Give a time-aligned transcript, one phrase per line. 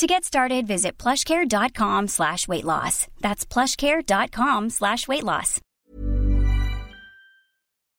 [0.00, 3.06] To get started, visit plushcare.com slash weight loss.
[3.20, 5.60] That's plushcare.com slash weight loss.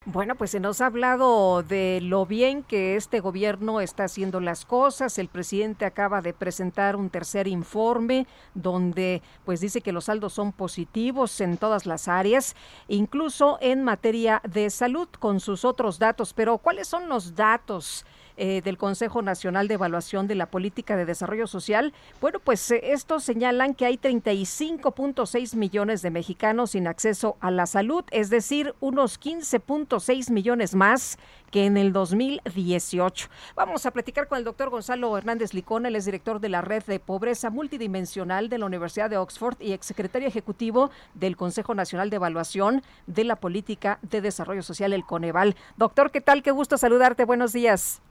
[0.06, 4.66] Bueno, pues se nos ha hablado de lo bien que este gobierno está haciendo las
[4.66, 5.20] cosas.
[5.20, 8.26] El presidente acaba de presentar un tercer informe
[8.56, 12.56] donde pues dice que los saldos son positivos en todas las áreas,
[12.88, 16.34] incluso en materia de salud con sus otros datos.
[16.34, 18.04] Pero ¿cuáles son los datos?
[18.44, 21.94] Eh, del Consejo Nacional de Evaluación de la Política de Desarrollo Social.
[22.20, 27.68] Bueno, pues eh, estos señalan que hay 35.6 millones de mexicanos sin acceso a la
[27.68, 31.20] salud, es decir, unos 15.6 millones más
[31.52, 33.30] que en el 2018.
[33.56, 36.86] Vamos a platicar con el doctor Gonzalo Hernández Licón, él es director de la Red
[36.86, 42.16] de Pobreza Multidimensional de la Universidad de Oxford y exsecretario ejecutivo del Consejo Nacional de
[42.16, 45.56] Evaluación de la Política de Desarrollo Social, el Coneval.
[45.78, 46.42] Doctor, ¿qué tal?
[46.42, 47.24] Qué gusto saludarte.
[47.24, 48.02] Buenos días.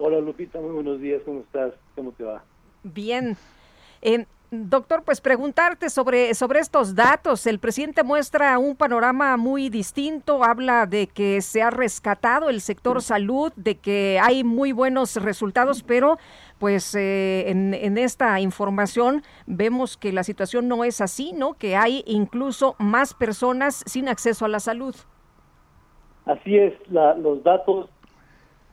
[0.00, 1.74] Hola Lupita, muy buenos días, ¿cómo estás?
[1.96, 2.44] ¿Cómo te va?
[2.84, 3.36] Bien.
[4.00, 7.48] Eh, doctor, pues preguntarte sobre, sobre estos datos.
[7.48, 13.02] El presidente muestra un panorama muy distinto, habla de que se ha rescatado el sector
[13.02, 16.16] salud, de que hay muy buenos resultados, pero
[16.60, 21.54] pues eh, en, en, esta información vemos que la situación no es así, ¿no?
[21.54, 24.94] Que hay incluso más personas sin acceso a la salud.
[26.24, 27.90] Así es, la, los datos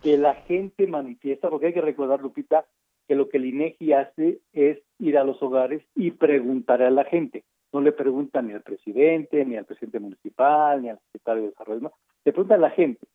[0.05, 2.67] que la gente manifiesta, porque hay que recordar, Lupita,
[3.07, 7.05] que lo que el INEGI hace es ir a los hogares y preguntar a la
[7.05, 7.43] gente.
[7.73, 11.81] No le preguntan ni al presidente, ni al presidente municipal, ni al secretario de Desarrollo,
[11.81, 11.93] no.
[12.23, 13.07] le preguntan a la gente.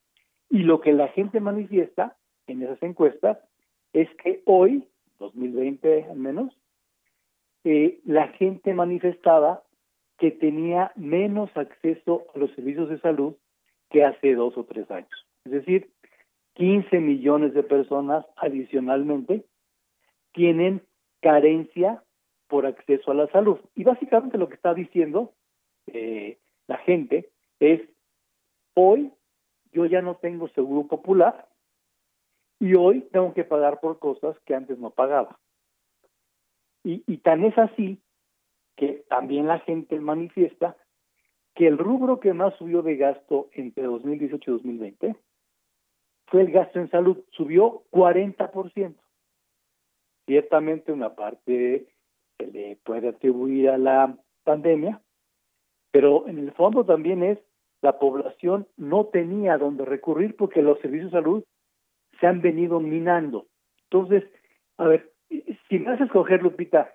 [0.49, 2.17] Y lo que la gente manifiesta
[2.49, 3.39] en esas encuestas
[3.93, 4.89] es que hoy,
[5.21, 6.59] 2020 al menos,
[7.63, 9.63] eh, la gente manifestaba
[10.19, 13.37] que tenía menos acceso a los servicios de salud
[13.91, 15.27] que hace dos o tres años.
[15.45, 15.89] Es decir,
[16.61, 19.47] 15 millones de personas adicionalmente
[20.35, 20.83] tienen
[21.23, 22.05] carencia
[22.49, 23.59] por acceso a la salud.
[23.75, 25.33] Y básicamente lo que está diciendo
[25.87, 27.81] eh, la gente es,
[28.75, 29.11] hoy
[29.73, 31.49] yo ya no tengo seguro popular
[32.59, 35.39] y hoy tengo que pagar por cosas que antes no pagaba.
[36.85, 38.03] Y, y tan es así
[38.77, 40.77] que también la gente manifiesta
[41.55, 45.17] que el rubro que más subió de gasto entre 2018 y 2020
[46.31, 48.95] fue el gasto en salud, subió 40%.
[50.27, 51.89] Ciertamente una parte
[52.39, 55.03] se le puede atribuir a la pandemia,
[55.91, 57.39] pero en el fondo también es
[57.83, 61.45] la población no tenía dónde recurrir porque los servicios de salud
[62.21, 63.47] se han venido minando.
[63.85, 64.25] Entonces,
[64.77, 65.13] a ver,
[65.69, 66.95] si me haces escoger, Lupita,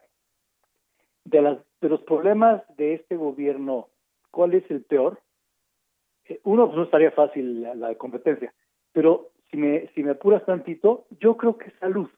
[1.26, 3.90] de, las, de los problemas de este gobierno,
[4.32, 5.20] ¿cuál es el peor?
[6.26, 8.54] Eh, uno, pues no estaría fácil la, la competencia,
[8.96, 12.10] pero si me, si me apuras tantito, yo creo que salud.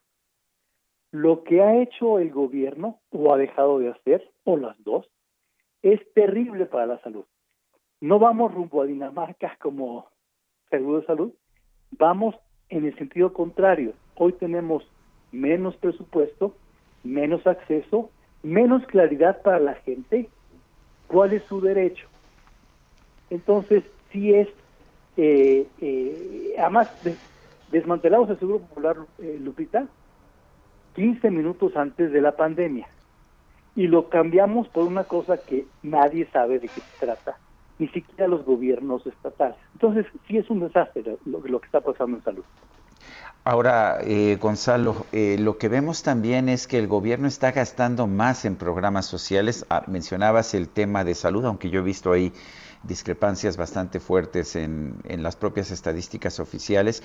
[1.11, 5.09] Lo que ha hecho el gobierno, o ha dejado de hacer, o las dos,
[5.81, 7.25] es terrible para la salud.
[7.99, 10.07] No vamos rumbo a Dinamarca como
[10.69, 11.33] seguro de salud,
[11.97, 12.35] vamos
[12.69, 13.94] en el sentido contrario.
[14.13, 14.88] Hoy tenemos
[15.31, 16.53] menos presupuesto,
[17.03, 18.11] menos acceso,
[18.44, 20.29] menos claridad para la gente
[21.07, 22.07] cuál es su derecho.
[23.31, 24.47] Entonces, sí es
[25.17, 26.89] eh, eh, además
[27.72, 29.88] desmantelamos el Seguro Popular eh, Lupita
[30.95, 32.88] 15 minutos antes de la pandemia
[33.75, 37.38] y lo cambiamos por una cosa que nadie sabe de qué se trata,
[37.77, 39.57] ni siquiera los gobiernos estatales.
[39.73, 42.44] Entonces, sí es un desastre lo, que está pasando en salud.
[43.44, 48.45] Ahora, eh, Gonzalo, eh, lo que vemos también es que el gobierno está gastando más
[48.45, 49.66] en programas sociales.
[49.69, 52.33] Ah, mencionabas el tema de salud, aunque yo he visto ahí
[52.88, 57.04] discrepancias bastante fuertes en, en, las propias estadísticas oficiales,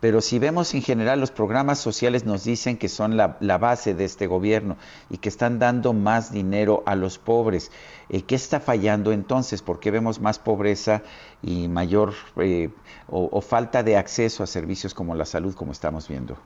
[0.00, 3.94] pero si vemos en general los programas sociales nos dicen que son la, la base
[3.94, 4.76] de este gobierno
[5.10, 7.72] y que están dando más dinero a los pobres.
[8.08, 9.62] Eh, ¿Qué está fallando entonces?
[9.62, 11.02] ¿Por qué vemos más pobreza
[11.42, 12.70] y mayor eh,
[13.08, 16.36] o, o falta de acceso a servicios como la salud como estamos viendo?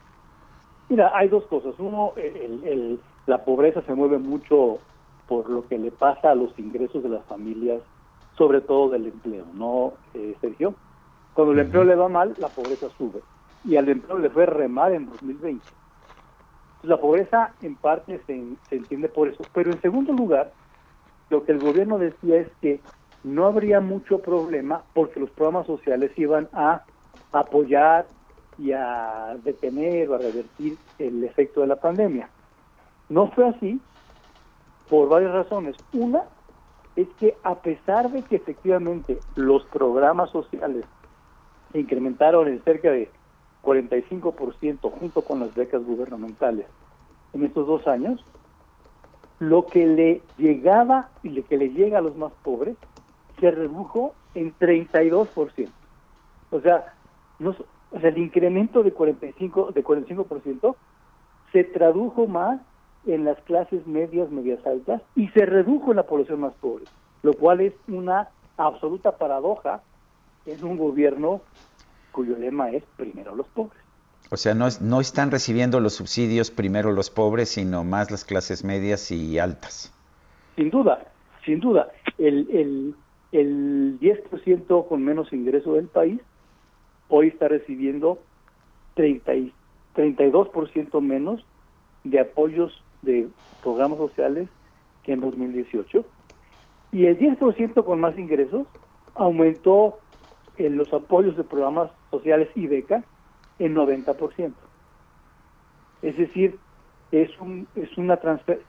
[0.89, 1.75] Mira, hay dos cosas.
[1.77, 4.79] Uno, el, el, la pobreza se mueve mucho
[5.27, 7.81] por lo que le pasa a los ingresos de las familias
[8.39, 10.73] sobre todo del empleo, ¿no, eh, Sergio?
[11.33, 13.19] Cuando el empleo le va mal, la pobreza sube.
[13.65, 15.63] Y al empleo le fue re mal en 2020.
[16.83, 19.43] la pobreza en parte se, se entiende por eso.
[19.53, 20.53] Pero en segundo lugar,
[21.29, 22.79] lo que el gobierno decía es que
[23.25, 26.83] no habría mucho problema porque los programas sociales iban a
[27.33, 28.07] apoyar
[28.57, 32.29] y a detener o a revertir el efecto de la pandemia.
[33.09, 33.81] No fue así
[34.89, 35.75] por varias razones.
[35.91, 36.23] Una
[37.01, 40.83] es que a pesar de que efectivamente los programas sociales
[41.71, 43.09] se incrementaron en cerca de
[43.63, 46.65] 45% junto con las becas gubernamentales
[47.31, 48.23] en estos dos años,
[49.39, 52.75] lo que le llegaba y lo que le llega a los más pobres
[53.39, 55.69] se redujo en 32%.
[56.51, 56.93] O sea,
[57.39, 60.75] o sea, el incremento de 45 de 45%
[61.53, 62.59] se tradujo más
[63.05, 66.85] en las clases medias, medias altas y se redujo en la población más pobre,
[67.23, 69.81] lo cual es una absoluta paradoja
[70.45, 71.41] en un gobierno
[72.11, 73.81] cuyo lema es primero los pobres.
[74.31, 78.25] O sea, no, es, no están recibiendo los subsidios primero los pobres, sino más las
[78.25, 79.91] clases medias y altas.
[80.55, 81.07] Sin duda,
[81.45, 81.89] sin duda.
[82.17, 82.95] El, el,
[83.31, 86.19] el 10% con menos ingreso del país
[87.07, 88.19] hoy está recibiendo
[88.95, 89.53] 30 y
[89.95, 91.43] 32% menos
[92.03, 93.29] de apoyos de
[93.61, 94.49] programas sociales
[95.03, 96.05] que en 2018.
[96.91, 98.67] Y el 10% con más ingresos
[99.15, 99.99] aumentó
[100.57, 103.03] en los apoyos de programas sociales y becas
[103.59, 104.53] en 90%.
[106.01, 106.57] Es decir,
[107.11, 108.61] es, un, es una transfer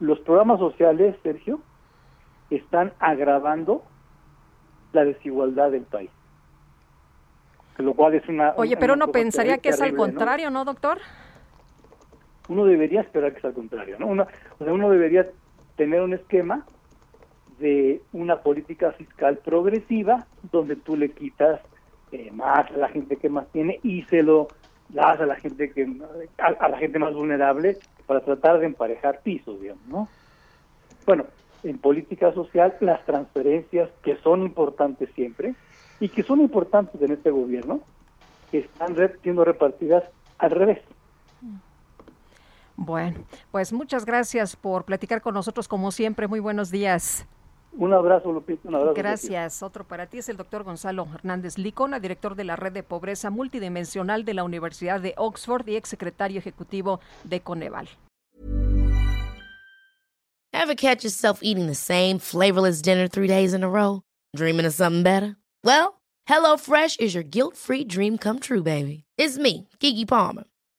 [0.00, 1.60] Los programas sociales, Sergio,
[2.50, 3.82] están agravando
[4.92, 6.10] la desigualdad del país.
[7.76, 8.54] Lo cual es una.
[8.56, 10.98] Oye, pero uno pensaría que es al contrario, ¿no, doctor?
[12.48, 14.06] Uno debería esperar que sea al contrario, ¿no?
[14.06, 14.26] Uno,
[14.58, 15.28] o sea, uno debería
[15.76, 16.64] tener un esquema
[17.58, 21.60] de una política fiscal progresiva donde tú le quitas
[22.12, 24.48] eh, más a la gente que más tiene y se lo
[24.88, 25.86] das a la gente que
[26.38, 30.08] a, la gente más vulnerable para tratar de emparejar pisos, digamos, ¿no?
[31.04, 31.24] Bueno,
[31.62, 35.54] en política social las transferencias que son importantes siempre
[36.00, 37.80] y que son importantes en este gobierno
[38.52, 40.04] están siendo repartidas
[40.38, 40.78] al revés.
[42.80, 46.28] Bueno, pues muchas gracias por platicar con nosotros como siempre.
[46.28, 47.26] Muy buenos días.
[47.72, 48.94] Un abrazo, Lupita, un abrazo.
[48.94, 49.64] Gracias.
[49.64, 53.30] Otro para ti es el doctor Gonzalo Hernández Licona, director de la Red de Pobreza
[53.30, 57.88] Multidimensional de la Universidad de Oxford y exsecretario ejecutivo de Coneval.
[60.52, 64.02] Ever catch yourself eating the same flavorless dinner three days in a row?
[64.36, 65.36] Dreaming of something better?
[65.64, 69.04] Well, HelloFresh is your guilt-free dream come true, baby.
[69.16, 70.44] It's me, Kiki Palmer.